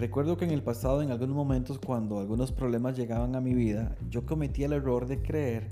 [0.00, 3.96] Recuerdo que en el pasado, en algunos momentos, cuando algunos problemas llegaban a mi vida,
[4.08, 5.68] yo cometía el error de creer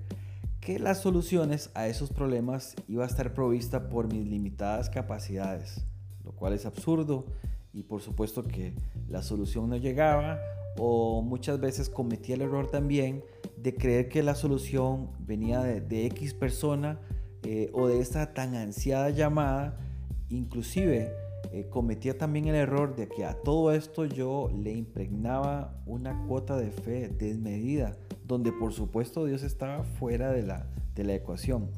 [0.61, 5.83] que las soluciones a esos problemas iba a estar provista por mis limitadas capacidades,
[6.27, 7.25] lo cual es absurdo.
[7.73, 8.75] Y por supuesto que
[9.09, 10.39] la solución no llegaba
[10.77, 13.25] o muchas veces cometía el error también
[13.57, 17.01] de creer que la solución venía de, X persona
[17.45, 19.81] eh, o de esta tan ansiada llamada,
[20.29, 21.15] inclusive
[21.53, 26.57] eh, cometía también el error de que a todo esto yo le impregnaba una cuota
[26.57, 31.71] de fe desmedida, donde por supuesto Dios estaba fuera de la, de la ecuación.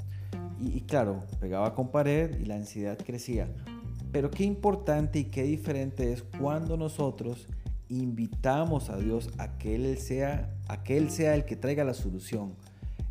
[0.58, 3.48] Y, claro, pegaba con pared y la ansiedad crecía.
[4.12, 7.46] Pero qué importante y qué diferente es cuando nosotros
[7.88, 11.94] invitamos a Dios a que Él sea, a que Él sea el que traiga la
[11.94, 12.54] solución.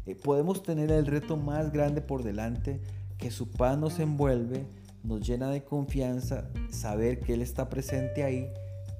[0.05, 2.80] Eh, podemos tener el reto más grande por delante,
[3.18, 4.66] que su paz nos envuelve,
[5.03, 8.51] nos llena de confianza, saber que Él está presente ahí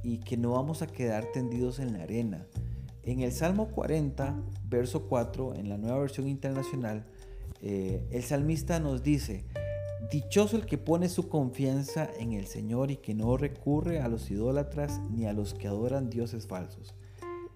[0.04, 2.46] y que no vamos a quedar tendidos en la arena.
[3.04, 7.06] En el Salmo 40, verso 4, en la nueva versión internacional,
[7.62, 9.46] eh, el salmista nos dice,
[10.12, 14.32] Dichoso el que pone su confianza en el Señor y que no recurre a los
[14.32, 16.96] idólatras ni a los que adoran dioses falsos.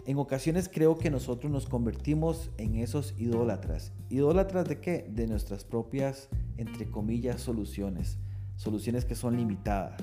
[0.05, 3.93] En ocasiones creo que nosotros nos convertimos en esos idólatras.
[4.09, 5.09] ¿Idólatras de qué?
[5.09, 8.19] De nuestras propias, entre comillas, soluciones.
[8.55, 10.01] Soluciones que son limitadas.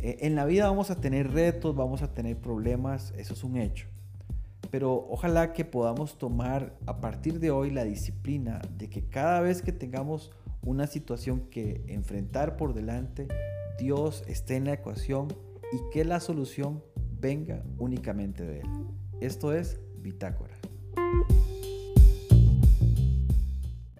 [0.00, 3.56] Eh, en la vida vamos a tener retos, vamos a tener problemas, eso es un
[3.56, 3.88] hecho.
[4.70, 9.62] Pero ojalá que podamos tomar a partir de hoy la disciplina de que cada vez
[9.62, 10.32] que tengamos
[10.62, 13.28] una situación que enfrentar por delante,
[13.78, 15.28] Dios esté en la ecuación
[15.72, 16.82] y que la solución
[17.20, 18.68] venga únicamente de Él.
[19.20, 20.54] Esto es Bitácora.